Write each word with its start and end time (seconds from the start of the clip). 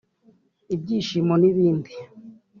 ibishyimbo 0.75 1.33
n’ibindi 1.41 1.91